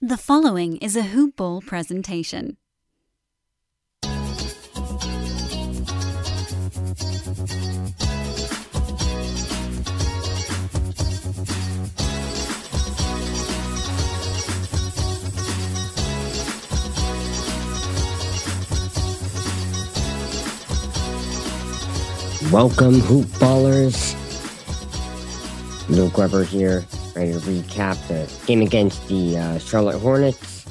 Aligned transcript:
The 0.00 0.16
following 0.16 0.76
is 0.76 0.94
a 0.94 1.02
Hoop 1.02 1.34
Ball 1.34 1.60
presentation. 1.60 2.56
Welcome, 22.52 23.00
Hoop 23.00 23.26
Ballers. 23.40 24.14
Luke 25.88 26.16
Weber 26.16 26.44
here, 26.44 26.84
ready 27.18 27.32
to 27.32 27.38
recap 27.40 27.96
the 28.06 28.46
game 28.46 28.62
against 28.62 29.08
the 29.08 29.36
uh, 29.36 29.58
Charlotte 29.58 29.98
Hornets 29.98 30.64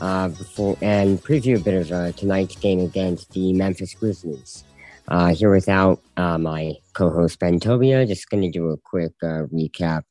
uh, 0.00 0.28
before 0.28 0.78
and 0.80 1.22
preview 1.22 1.60
a 1.60 1.60
bit 1.60 1.74
of 1.74 1.92
uh, 1.92 2.12
tonight's 2.12 2.56
game 2.56 2.80
against 2.80 3.30
the 3.32 3.52
Memphis 3.52 3.92
Grizzlies. 3.92 4.64
Uh, 5.08 5.34
here 5.34 5.50
without 5.50 6.00
uh, 6.16 6.38
my 6.38 6.72
co-host 6.94 7.38
Ben 7.38 7.60
Tobia, 7.60 8.08
just 8.08 8.30
going 8.30 8.42
to 8.42 8.50
do 8.50 8.70
a 8.70 8.78
quick 8.78 9.12
uh, 9.22 9.44
recap. 9.52 10.04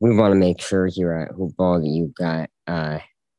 we 0.00 0.16
want 0.16 0.32
to 0.32 0.40
make 0.40 0.60
sure 0.60 0.88
here 0.88 1.12
at 1.12 1.30
Hoop 1.36 1.54
Ball 1.56 1.78
that 1.78 1.86
you've 1.86 2.16
got 2.16 2.50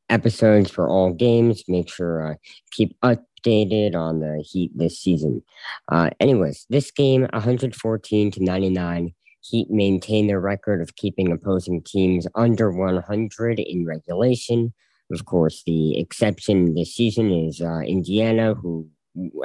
episodes 0.08 0.72
for 0.72 0.88
all 0.88 1.12
games. 1.12 1.66
Make 1.68 1.90
sure 1.90 2.38
keep 2.72 2.96
up 3.04 3.22
updated 3.46 3.96
on 3.96 4.20
the 4.20 4.44
Heat 4.46 4.72
this 4.76 5.00
season. 5.00 5.44
Uh, 5.92 6.10
anyways, 6.20 6.66
this 6.70 6.92
game, 6.92 7.22
114 7.34 8.32
to 8.32 8.44
99. 8.44 9.14
Heat 9.50 9.70
maintain 9.70 10.28
their 10.28 10.40
record 10.40 10.82
of 10.82 10.96
keeping 10.96 11.32
opposing 11.32 11.82
teams 11.84 12.28
under 12.36 12.72
100 12.72 13.60
in 13.60 13.86
regulation. 13.86 14.74
Of 15.12 15.26
course, 15.26 15.62
the 15.66 16.00
exception 16.00 16.74
this 16.74 16.96
season 16.96 17.32
is 17.32 17.62
uh, 17.62 17.82
Indiana, 17.82 18.56
who 18.56 18.90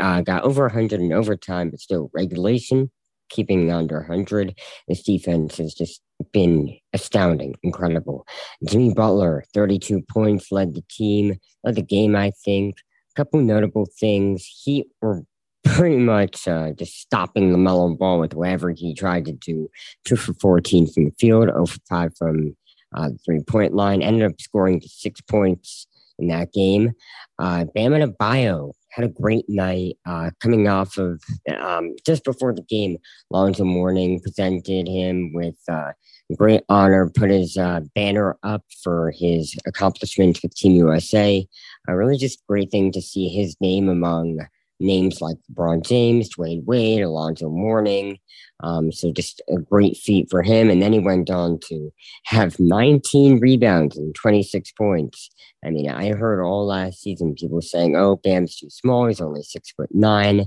uh, 0.01 0.23
got 0.23 0.45
over 0.45 0.63
100 0.63 1.01
in 1.01 1.13
overtime, 1.13 1.71
but 1.71 1.81
still 1.81 2.11
regulation, 2.15 2.91
keeping 3.29 3.71
under 3.71 3.99
100. 3.99 4.59
This 4.89 5.03
defense 5.03 5.59
has 5.59 5.75
just 5.75 6.01
been 6.33 6.77
astounding, 6.93 7.55
incredible. 7.63 8.27
Jimmy 8.67 8.95
Butler, 8.95 9.45
32 9.53 10.03
points, 10.11 10.51
led 10.51 10.75
the 10.75 10.85
team, 10.91 11.37
led 11.63 11.75
the 11.75 11.83
game, 11.83 12.17
I 12.17 12.31
think 12.45 12.77
A 12.79 13.15
couple 13.17 13.41
notable 13.41 13.87
things. 13.99 14.47
He 14.47 14.87
were 15.03 15.25
pretty 15.81 15.97
much 15.97 16.47
uh, 16.47 16.73
just 16.73 17.01
stopping 17.01 17.55
LaMelo 17.55 17.97
Ball 17.97 18.19
with 18.19 18.35
whatever 18.35 18.69
he 18.69 18.95
tried 18.95 19.25
to 19.25 19.33
do. 19.33 19.71
Two 20.05 20.15
for 20.15 20.35
14 20.35 20.87
from 20.93 21.07
the 21.07 21.13
field, 21.19 21.49
0 21.49 21.65
for 21.65 21.79
5 21.89 22.17
from 22.19 22.55
uh, 22.95 23.09
the 23.09 23.19
three 23.25 23.43
point 23.43 23.73
line. 23.73 24.03
Ended 24.03 24.31
up 24.31 24.39
scoring 24.39 24.83
six 24.85 25.23
points 25.23 25.87
in 26.19 26.29
that 26.29 26.53
game. 26.53 26.93
Uh, 27.39 27.65
Bam 27.75 27.93
Adebayo 27.93 28.73
had 28.91 29.07
a 29.07 29.09
great 29.09 29.47
night 29.49 29.97
uh, 30.05 30.33
coming 30.41 30.69
off 30.69 30.99
of 30.99 31.23
um, 31.59 31.95
just 32.05 32.25
before 32.25 32.53
the 32.53 32.61
game. 32.69 32.99
Lonzo 33.31 33.65
Mourning 33.65 34.21
presented 34.21 34.87
him 34.87 35.33
with 35.33 35.57
uh, 35.67 35.93
great 36.37 36.61
honor, 36.69 37.09
put 37.09 37.31
his 37.31 37.57
uh, 37.57 37.81
banner 37.95 38.37
up 38.43 38.65
for 38.85 39.15
his 39.17 39.57
accomplishments 39.67 40.43
with 40.43 40.55
Team 40.55 40.73
USA. 40.73 41.49
Really 41.89 42.19
just 42.19 42.47
great 42.47 42.71
thing 42.71 42.93
to 42.93 43.01
see 43.01 43.29
his 43.31 43.57
name 43.63 43.89
among 43.89 44.41
names 44.81 45.21
like 45.21 45.37
LeBron 45.53 45.85
James, 45.87 46.29
Dwyane 46.35 46.65
Wade, 46.65 47.03
Alonzo 47.03 47.49
Mourning. 47.49 48.19
Um, 48.63 48.93
so 48.93 49.13
just 49.13 49.41
a 49.49 49.59
great 49.59 49.97
feat 49.97 50.29
for 50.31 50.43
him. 50.43 50.69
And 50.71 50.83
then 50.83 50.93
he 50.93 50.99
went 50.99 51.31
on 51.31 51.59
to 51.69 51.91
have 52.25 52.59
19 52.59 53.41
rebounds 53.41 53.97
and 53.97 54.15
26 54.15 54.73
points. 54.73 55.31
I 55.65 55.71
mean, 55.71 55.89
I 55.89 56.11
heard 56.11 56.43
all 56.43 56.67
last 56.67 57.01
season 57.01 57.35
people 57.35 57.63
saying, 57.63 57.97
"Oh, 57.97 58.17
Bam's 58.17 58.57
too 58.57 58.71
small. 58.71 59.07
He's 59.07 59.21
only 59.21 59.43
six 59.43 59.71
foot 59.71 59.91
nine. 59.95 60.47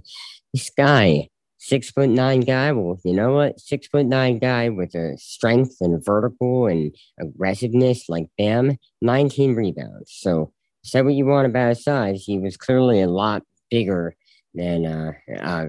This 0.54 0.70
guy 0.70 1.30
six 1.64 1.90
foot 1.90 2.10
nine 2.10 2.42
guy. 2.42 2.72
Well, 2.74 3.00
you 3.06 3.14
know 3.14 3.34
what? 3.34 3.60
Six 3.60 3.88
foot 3.88 4.06
nine 4.06 4.40
guy 4.40 4.70
with 4.70 4.94
a 4.96 5.18
strength 5.18 5.78
and 5.80 6.04
vertical 6.04 6.68
and 6.68 6.94
aggressiveness 7.20 8.10
like 8.10 8.26
Bam, 8.38 8.78
19 9.02 9.56
rebounds. 9.56 10.12
So 10.12 10.52
say 10.84 11.02
what 11.02 11.14
you 11.14 11.26
want 11.26 11.48
about 11.48 11.70
his 11.70 11.84
size. 11.84 12.24
He 12.26 12.38
was 12.38 12.58
clearly 12.58 13.02
a 13.02 13.08
lot 13.08 13.44
bigger 13.72 14.16
than 14.54 14.86
uh, 14.86 15.12
uh, 15.42 15.66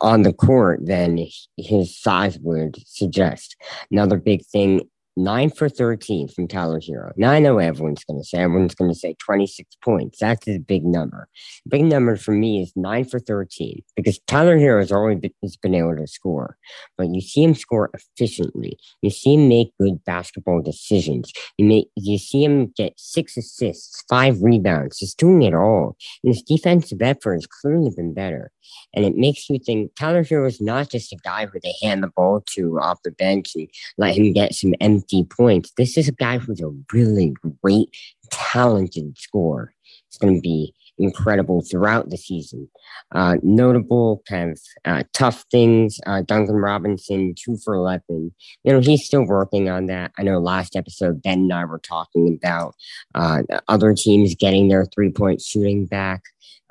on 0.00 0.22
the 0.22 0.32
court 0.32 0.80
than 0.84 1.26
his 1.56 1.98
size 1.98 2.38
would 2.40 2.76
suggest. 2.86 3.56
Another 3.90 4.18
big 4.18 4.44
thing 4.46 4.82
nine 5.16 5.50
for 5.50 5.68
13 5.68 6.28
from 6.28 6.48
Tyler 6.48 6.80
Herro. 6.80 7.12
Now 7.16 7.30
I 7.30 7.38
know 7.38 7.58
everyone's 7.58 8.04
going 8.04 8.20
to 8.20 8.24
say, 8.24 8.38
everyone's 8.38 8.74
going 8.74 8.90
to 8.90 8.98
say 8.98 9.14
26 9.20 9.76
points. 9.82 10.18
That's 10.18 10.48
a 10.48 10.58
big 10.58 10.84
number. 10.84 11.28
Big 11.68 11.84
number 11.84 12.16
for 12.16 12.32
me 12.32 12.62
is 12.62 12.72
nine 12.74 13.04
for 13.04 13.20
13 13.20 13.82
because 14.04 14.20
Tyler 14.26 14.58
Herro 14.58 14.80
has 14.80 14.92
always 14.92 15.18
been, 15.18 15.32
has 15.42 15.56
been 15.56 15.74
able 15.74 15.96
to 15.96 16.06
score, 16.06 16.58
but 16.98 17.08
you 17.08 17.22
see 17.22 17.42
him 17.42 17.54
score 17.54 17.90
efficiently. 17.94 18.78
You 19.00 19.08
see 19.08 19.34
him 19.34 19.48
make 19.48 19.72
good 19.80 20.04
basketball 20.04 20.60
decisions. 20.60 21.32
You 21.56 21.64
make, 21.64 21.88
you 21.96 22.18
see 22.18 22.44
him 22.44 22.72
get 22.76 22.92
six 22.98 23.36
assists, 23.36 24.04
five 24.08 24.42
rebounds, 24.42 24.98
He's 24.98 25.14
doing 25.14 25.42
it 25.42 25.54
all. 25.54 25.96
And 26.22 26.34
his 26.34 26.42
defensive 26.42 27.00
effort 27.00 27.34
has 27.34 27.46
clearly 27.46 27.90
been 27.96 28.12
better. 28.12 28.50
And 28.94 29.04
it 29.04 29.16
makes 29.16 29.48
you 29.48 29.58
think 29.58 29.94
Tyler 29.94 30.22
Herro 30.22 30.46
is 30.46 30.60
not 30.60 30.90
just 30.90 31.12
a 31.12 31.16
guy 31.16 31.46
who 31.46 31.58
they 31.62 31.74
hand 31.82 32.02
the 32.02 32.08
ball 32.08 32.42
to 32.54 32.78
off 32.80 33.02
the 33.04 33.10
bench 33.10 33.52
and 33.54 33.68
let 33.96 34.16
him 34.16 34.32
get 34.32 34.54
some 34.54 34.74
empty 34.80 35.24
points. 35.24 35.72
This 35.76 35.96
is 35.96 36.08
a 36.08 36.12
guy 36.12 36.38
who's 36.38 36.60
a 36.60 36.70
really 36.92 37.34
great, 37.62 37.88
talented 38.30 39.16
scorer. 39.18 39.74
It's 40.08 40.18
going 40.18 40.36
to 40.36 40.40
be 40.40 40.74
incredible 40.98 41.62
throughout 41.62 42.10
the 42.10 42.16
season. 42.16 42.68
Uh, 43.12 43.36
notable 43.42 44.22
kind 44.28 44.52
of 44.52 44.60
uh, 44.84 45.02
tough 45.12 45.44
things. 45.50 46.00
Uh, 46.06 46.22
Duncan 46.22 46.56
Robinson, 46.56 47.34
two 47.36 47.56
for 47.64 47.74
11. 47.74 48.02
You 48.08 48.72
know, 48.72 48.80
he's 48.80 49.04
still 49.04 49.26
working 49.26 49.68
on 49.68 49.86
that. 49.86 50.12
I 50.18 50.22
know 50.22 50.38
last 50.38 50.76
episode, 50.76 51.22
Ben 51.22 51.40
and 51.40 51.52
I 51.52 51.64
were 51.64 51.78
talking 51.78 52.38
about 52.40 52.74
uh, 53.14 53.42
other 53.68 53.94
teams 53.94 54.34
getting 54.34 54.68
their 54.68 54.86
three 54.86 55.10
point 55.10 55.40
shooting 55.40 55.86
back. 55.86 56.22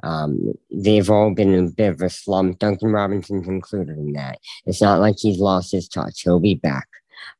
Um, 0.03 0.53
they've 0.69 1.09
all 1.09 1.33
been 1.33 1.53
in 1.53 1.67
a 1.67 1.71
bit 1.71 1.91
of 1.91 2.01
a 2.01 2.09
slump. 2.09 2.59
Duncan 2.59 2.91
Robinson's 2.91 3.47
included 3.47 3.97
in 3.97 4.13
that. 4.13 4.39
It's 4.65 4.81
not 4.81 4.99
like 4.99 5.15
he's 5.17 5.39
lost 5.39 5.71
his 5.71 5.87
touch. 5.87 6.21
He'll 6.21 6.41
be 6.41 6.55
back. 6.55 6.87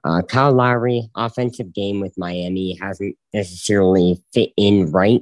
Uh, 0.06 0.22
Kyle 0.22 0.54
Lowry, 0.54 1.10
offensive 1.16 1.74
game 1.74 2.00
with 2.00 2.18
Miami 2.18 2.78
hasn't 2.82 3.18
necessarily 3.34 4.22
fit 4.34 4.52
in 4.56 4.92
right 4.92 5.22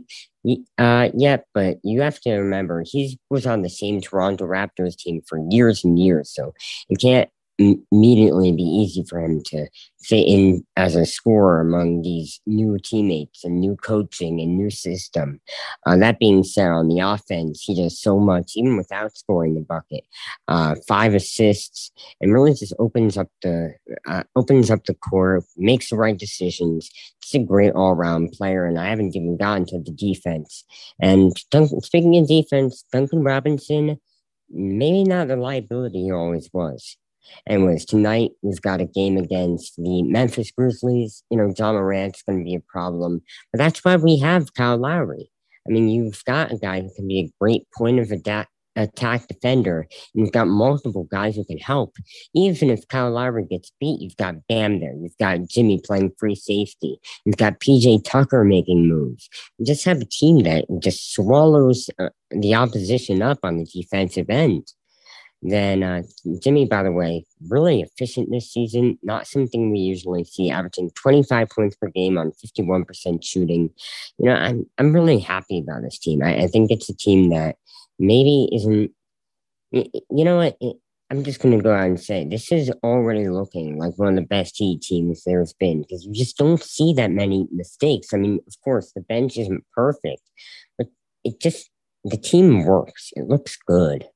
uh, 0.77 1.09
yet, 1.13 1.45
but 1.53 1.77
you 1.83 2.01
have 2.01 2.19
to 2.21 2.33
remember 2.33 2.83
he 2.85 3.19
was 3.29 3.45
on 3.45 3.61
the 3.61 3.69
same 3.69 4.01
Toronto 4.01 4.45
Raptors 4.45 4.95
team 4.95 5.21
for 5.27 5.39
years 5.49 5.83
and 5.83 5.99
years, 5.99 6.33
so 6.33 6.53
you 6.89 6.97
can't 6.97 7.29
immediately 7.91 8.51
be 8.51 8.63
easy 8.63 9.03
for 9.07 9.19
him 9.19 9.41
to 9.45 9.67
fit 10.01 10.27
in 10.27 10.65
as 10.75 10.95
a 10.95 11.05
scorer 11.05 11.61
among 11.61 12.01
these 12.01 12.41
new 12.47 12.77
teammates 12.83 13.43
and 13.43 13.59
new 13.59 13.75
coaching 13.75 14.39
and 14.39 14.57
new 14.57 14.69
system. 14.69 15.39
Uh, 15.85 15.97
that 15.97 16.19
being 16.19 16.43
said, 16.43 16.69
on 16.69 16.87
the 16.87 16.99
offense, 16.99 17.61
he 17.61 17.75
does 17.75 17.99
so 17.99 18.19
much 18.19 18.53
even 18.55 18.77
without 18.77 19.15
scoring 19.15 19.53
the 19.53 19.61
bucket. 19.61 20.03
Uh, 20.47 20.75
five 20.87 21.13
assists 21.13 21.91
and 22.19 22.33
really 22.33 22.53
just 22.53 22.73
opens 22.79 23.17
up 23.17 23.27
the 23.41 23.73
uh, 24.07 24.23
opens 24.35 24.71
up 24.71 24.85
the 24.85 24.95
court, 24.95 25.43
makes 25.57 25.89
the 25.89 25.95
right 25.95 26.17
decisions. 26.17 26.89
He's 27.23 27.41
a 27.41 27.45
great 27.45 27.73
all 27.73 27.93
round 27.93 28.31
player, 28.31 28.65
and 28.65 28.79
I 28.79 28.89
haven't 28.89 29.15
even 29.15 29.37
gotten 29.37 29.65
to 29.67 29.79
the 29.79 29.91
defense. 29.91 30.63
And 30.99 31.33
Duncan, 31.51 31.81
speaking 31.81 32.17
of 32.17 32.27
defense, 32.27 32.83
Duncan 32.91 33.23
Robinson. 33.23 33.99
Maybe 34.53 35.05
not 35.05 35.29
the 35.29 35.37
liability 35.37 36.03
he 36.03 36.11
always 36.11 36.49
was. 36.51 36.97
Anyways, 37.47 37.85
tonight 37.85 38.31
we've 38.41 38.61
got 38.61 38.81
a 38.81 38.85
game 38.85 39.17
against 39.17 39.75
the 39.77 40.03
Memphis 40.03 40.51
Grizzlies. 40.51 41.23
You 41.29 41.37
know, 41.37 41.53
Ja 41.57 41.73
Morant's 41.73 42.23
going 42.23 42.39
to 42.39 42.43
be 42.43 42.55
a 42.55 42.59
problem, 42.59 43.21
but 43.51 43.59
that's 43.59 43.83
why 43.83 43.95
we 43.95 44.19
have 44.19 44.53
Kyle 44.53 44.77
Lowry. 44.77 45.29
I 45.67 45.71
mean, 45.71 45.89
you've 45.89 46.23
got 46.25 46.51
a 46.51 46.57
guy 46.57 46.81
who 46.81 46.89
can 46.95 47.07
be 47.07 47.19
a 47.19 47.31
great 47.39 47.67
point 47.77 47.99
of 47.99 48.11
attack 48.11 48.49
attack 48.75 49.27
defender. 49.27 49.87
You've 50.13 50.31
got 50.31 50.47
multiple 50.47 51.05
guys 51.11 51.35
who 51.35 51.43
can 51.43 51.57
help. 51.57 51.95
Even 52.33 52.69
if 52.69 52.87
Kyle 52.87 53.11
Lowry 53.11 53.45
gets 53.45 53.71
beat, 53.79 54.01
you've 54.01 54.17
got 54.17 54.47
Bam 54.47 54.79
there. 54.79 54.93
You've 54.93 55.17
got 55.17 55.47
Jimmy 55.47 55.81
playing 55.83 56.13
free 56.17 56.35
safety. 56.35 56.99
You've 57.25 57.37
got 57.37 57.59
PJ 57.59 58.03
Tucker 58.05 58.43
making 58.43 58.87
moves. 58.87 59.29
You 59.57 59.65
just 59.65 59.85
have 59.85 60.01
a 60.01 60.05
team 60.05 60.43
that 60.43 60.65
just 60.79 61.13
swallows 61.13 61.89
uh, 61.99 62.09
the 62.31 62.55
opposition 62.55 63.21
up 63.21 63.39
on 63.43 63.57
the 63.57 63.65
defensive 63.65 64.29
end. 64.29 64.71
Then 65.41 65.81
uh, 65.81 66.03
Jimmy, 66.39 66.65
by 66.65 66.83
the 66.83 66.91
way, 66.91 67.25
really 67.49 67.81
efficient 67.81 68.29
this 68.31 68.51
season. 68.51 68.99
Not 69.01 69.27
something 69.27 69.71
we 69.71 69.79
usually 69.79 70.23
see, 70.23 70.51
averaging 70.51 70.91
25 70.91 71.49
points 71.49 71.75
per 71.75 71.87
game 71.89 72.17
on 72.17 72.31
51% 72.31 73.23
shooting. 73.23 73.71
You 74.17 74.25
know, 74.25 74.35
I'm 74.35 74.65
I'm 74.77 74.93
really 74.93 75.19
happy 75.19 75.59
about 75.59 75.81
this 75.81 75.97
team. 75.97 76.21
I, 76.21 76.43
I 76.43 76.47
think 76.47 76.69
it's 76.69 76.89
a 76.89 76.95
team 76.95 77.29
that 77.29 77.55
maybe 77.97 78.49
isn't. 78.53 78.91
You 79.71 80.25
know 80.25 80.37
what? 80.37 80.57
It, 80.61 80.75
I'm 81.11 81.25
just 81.25 81.41
going 81.41 81.57
to 81.57 81.61
go 81.61 81.73
out 81.73 81.87
and 81.87 81.99
say 81.99 82.23
this 82.23 82.53
is 82.53 82.71
already 82.85 83.27
looking 83.27 83.77
like 83.77 83.97
one 83.97 84.07
of 84.07 84.15
the 84.15 84.21
best 84.21 84.55
Heat 84.57 84.81
teams 84.81 85.23
there's 85.25 85.51
been 85.51 85.81
because 85.81 86.05
you 86.05 86.13
just 86.13 86.37
don't 86.37 86.63
see 86.63 86.93
that 86.93 87.11
many 87.11 87.47
mistakes. 87.51 88.13
I 88.13 88.17
mean, 88.17 88.39
of 88.47 88.53
course, 88.63 88.93
the 88.93 89.01
bench 89.01 89.37
isn't 89.37 89.65
perfect, 89.75 90.21
but 90.77 90.87
it 91.25 91.41
just 91.41 91.69
the 92.05 92.15
team 92.15 92.63
works. 92.63 93.09
It 93.17 93.27
looks 93.27 93.57
good. 93.67 94.07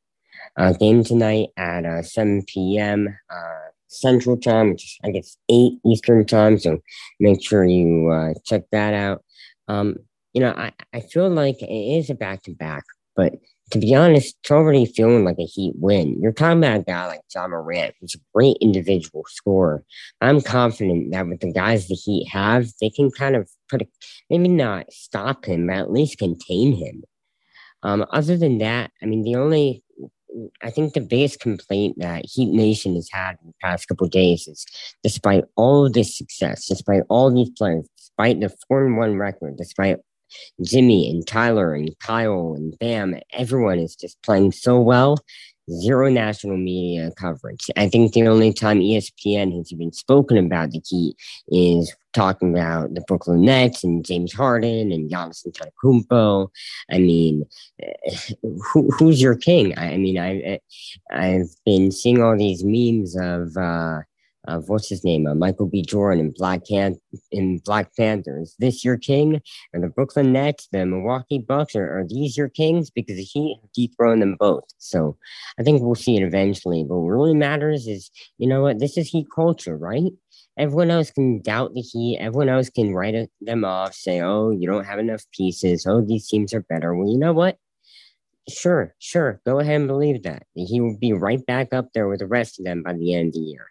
Uh, 0.58 0.74
game 0.74 1.04
tonight 1.04 1.50
at 1.58 1.86
uh, 1.86 2.02
7 2.02 2.44
p.m. 2.48 3.08
Uh, 3.30 3.70
Central 3.88 4.38
Time, 4.38 4.72
which 4.72 4.84
is, 4.84 4.98
I 5.04 5.12
guess, 5.12 5.38
8 5.50 5.74
Eastern 5.86 6.26
Time. 6.26 6.58
So 6.58 6.80
make 7.20 7.44
sure 7.44 7.64
you 7.66 8.10
uh, 8.10 8.34
check 8.46 8.64
that 8.72 8.94
out. 8.94 9.24
Um, 9.68 9.98
you 10.34 10.42
know, 10.42 10.52
I, 10.52 10.74
I 10.94 11.02
feel 11.02 11.30
like 11.30 11.62
it 11.62 11.98
is 11.98 12.10
a 12.10 12.16
back 12.16 12.44
to 12.44 12.52
back, 12.52 12.84
but 13.16 13.34
to 13.72 13.80
be 13.80 13.96
honest, 13.96 14.36
it's 14.42 14.52
already 14.52 14.86
feeling 14.86 15.26
like 15.26 15.40
a 15.40 15.46
Heat 15.46 15.74
win. 15.78 16.22
You're 16.22 16.34
talking 16.34 16.60
about 16.60 16.82
a 16.82 16.84
guy 16.84 17.08
like 17.08 17.22
Ja 17.34 17.48
Morant, 17.48 17.96
who's 18.00 18.16
a 18.16 18.20
great 18.34 18.58
individual 18.62 19.24
scorer. 19.28 19.84
I'm 20.22 20.42
confident 20.42 21.12
that 21.12 21.28
with 21.28 21.40
the 21.40 21.52
guys 21.52 21.88
the 21.88 21.96
Heat 21.96 22.28
have, 22.30 22.68
they 22.80 22.90
can 22.90 23.10
kind 23.12 23.36
of 23.36 23.50
put 23.70 23.82
a, 23.82 23.88
maybe 24.30 24.50
not 24.50 24.92
stop 24.92 25.46
him, 25.46 25.68
but 25.68 25.78
at 25.78 25.92
least 25.92 26.20
contain 26.20 26.74
him. 26.74 27.04
Um, 27.82 28.06
other 28.12 28.38
than 28.38 28.60
that, 28.60 28.92
I 29.02 29.06
mean, 29.06 29.24
the 29.24 29.36
only 29.36 29.84
I 30.62 30.70
think 30.70 30.94
the 30.94 31.02
biggest 31.02 31.40
complaint 31.40 31.96
that 32.00 32.26
Heat 32.26 32.52
Nation 32.52 32.96
has 32.96 33.10
had 33.12 33.38
in 33.42 33.48
the 33.48 33.54
past 33.62 33.88
couple 33.88 34.08
days 34.08 34.48
is 34.48 34.66
despite 35.04 35.44
all 35.56 35.90
this 35.90 36.18
success, 36.18 36.68
despite 36.68 37.04
all 37.10 37.34
these 37.34 37.52
players, 37.52 37.88
despite 37.98 38.40
the 38.40 38.54
4 38.68 38.94
1 38.94 39.18
record, 39.18 39.58
despite 39.58 39.98
Jimmy 40.64 41.10
and 41.10 41.26
Tyler 41.26 41.74
and 41.74 41.98
Kyle 42.00 42.54
and 42.56 42.78
Bam, 42.80 43.16
everyone 43.32 43.80
is 43.80 43.96
just 43.96 44.22
playing 44.24 44.52
so 44.52 44.80
well 44.80 45.18
zero 45.72 46.10
national 46.10 46.58
media 46.58 47.12
coverage. 47.18 47.66
I 47.76 47.90
think 47.90 48.14
the 48.14 48.28
only 48.28 48.54
time 48.54 48.80
ESPN 48.80 49.56
has 49.58 49.72
even 49.72 49.92
spoken 49.92 50.38
about 50.38 50.72
the 50.72 50.82
Heat 50.86 51.16
is 51.50 51.94
talking 52.16 52.52
about 52.52 52.94
the 52.94 53.02
Brooklyn 53.02 53.42
Nets 53.42 53.84
and 53.84 54.06
James 54.06 54.34
Harden 54.34 54.92
and 54.92 55.12
Giannis 55.12 55.46
Antetokounmpo. 55.46 56.48
I 56.92 56.98
mean, 56.98 57.46
who, 58.42 58.90
who's 58.92 59.22
your 59.22 59.36
king? 59.36 59.78
I, 59.78 59.98
mean, 59.98 60.18
I, 60.18 60.60
I've 61.12 61.50
been 61.66 61.92
seeing 61.92 62.22
all 62.22 62.38
these 62.38 62.64
memes 62.64 63.16
of. 63.16 63.56
Uh, 63.58 64.02
of 64.48 64.70
what's 64.70 64.90
his 64.90 65.04
name, 65.04 65.26
uh, 65.26 65.34
Michael 65.34 65.68
B. 65.68 65.82
Jordan 65.82 66.26
in 66.26 66.32
Black 66.32 66.66
Can 66.68 66.98
in 67.32 67.60
Black 67.60 67.96
Panther. 67.96 68.40
Is 68.40 68.56
this 68.60 68.86
your 68.86 68.98
king? 68.98 69.42
Are 69.74 69.82
the 69.82 69.88
Brooklyn 69.88 70.32
Nets, 70.32 70.68
the 70.72 70.86
Milwaukee 70.86 71.40
Bucks, 71.40 71.76
are, 71.76 72.00
are 72.00 72.06
these 72.08 72.38
your 72.38 72.50
kings? 72.50 72.90
Because 72.90 73.18
he 73.18 73.58
dethroned 73.74 74.22
them 74.22 74.36
both. 74.40 74.66
So 74.78 75.18
I 75.60 75.64
think 75.64 75.82
we'll 75.82 75.96
see 75.96 76.18
it 76.18 76.24
eventually. 76.24 76.84
But 76.84 77.00
what 77.00 77.10
really 77.10 77.34
matters 77.34 77.88
is, 77.88 78.12
you 78.38 78.48
know 78.48 78.62
what, 78.62 78.80
this 78.80 78.98
is 78.98 79.10
Heat 79.10 79.28
culture, 79.34 79.78
right? 79.78 80.12
Everyone 80.58 80.92
else 80.92 81.12
can 81.12 81.42
doubt 81.42 81.74
the 81.74 81.82
Heat. 81.82 82.18
Everyone 82.20 82.50
else 82.50 82.70
can 82.70 82.94
write 82.94 83.30
them 83.42 83.66
off, 83.66 83.94
say, 83.94 84.22
oh, 84.22 84.52
you 84.52 84.68
don't 84.68 84.86
have 84.86 85.00
enough 85.00 85.24
pieces. 85.32 85.86
Oh, 85.86 86.02
these 86.02 86.28
teams 86.28 86.54
are 86.54 86.62
better. 86.62 86.96
Well, 86.96 87.10
you 87.10 87.18
know 87.18 87.34
what? 87.34 87.58
Sure, 88.48 88.94
sure. 89.00 89.42
Go 89.46 89.60
ahead 89.60 89.76
and 89.76 89.88
believe 89.88 90.24
that. 90.24 90.44
He 90.54 90.80
will 90.80 90.98
be 90.98 91.14
right 91.14 91.44
back 91.46 91.74
up 91.74 91.90
there 91.94 92.08
with 92.08 92.20
the 92.20 92.28
rest 92.28 92.60
of 92.60 92.66
them 92.66 92.84
by 92.84 92.94
the 92.94 93.14
end 93.14 93.30
of 93.30 93.34
the 93.34 93.40
year. 93.40 93.68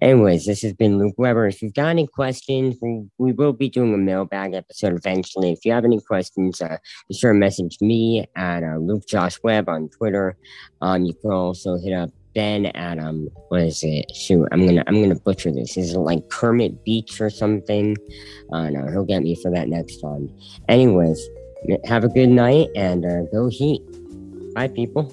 Anyways, 0.00 0.46
this 0.46 0.62
has 0.62 0.72
been 0.72 0.98
Luke 0.98 1.14
Weber. 1.18 1.46
If 1.46 1.60
you've 1.60 1.74
got 1.74 1.88
any 1.88 2.06
questions, 2.06 2.76
we, 2.80 3.06
we 3.18 3.32
will 3.32 3.52
be 3.52 3.68
doing 3.68 3.92
a 3.92 3.98
mailbag 3.98 4.54
episode 4.54 4.92
eventually. 4.92 5.52
If 5.52 5.64
you 5.64 5.72
have 5.72 5.84
any 5.84 6.00
questions, 6.00 6.60
uh, 6.60 6.78
be 7.08 7.14
sure 7.14 7.32
to 7.32 7.38
message 7.38 7.78
me 7.80 8.26
at 8.36 8.62
uh, 8.62 8.76
Luke 8.76 9.06
Josh 9.08 9.38
Webb 9.42 9.68
on 9.68 9.88
Twitter. 9.88 10.36
Um, 10.80 11.04
you 11.04 11.14
can 11.14 11.32
also 11.32 11.76
hit 11.76 11.92
up 11.92 12.10
Ben 12.34 12.66
Adam 12.74 13.28
what 13.48 13.62
is 13.62 13.82
it? 13.82 14.14
Shoot, 14.14 14.48
I'm 14.52 14.66
gonna 14.66 14.82
I'm 14.86 15.00
gonna 15.00 15.14
butcher 15.14 15.52
this. 15.52 15.76
Is 15.76 15.94
it 15.94 15.98
like 15.98 16.28
Kermit 16.28 16.84
Beach 16.84 17.20
or 17.20 17.30
something? 17.30 17.96
Uh, 18.52 18.70
no, 18.70 18.90
he'll 18.90 19.04
get 19.04 19.22
me 19.22 19.36
for 19.36 19.50
that 19.52 19.68
next 19.68 20.00
time. 20.00 20.28
Anyways, 20.68 21.20
have 21.84 22.04
a 22.04 22.08
good 22.08 22.28
night 22.28 22.68
and 22.74 23.04
uh, 23.04 23.22
go 23.32 23.48
Heat. 23.48 23.82
Bye, 24.54 24.68
people. 24.68 25.12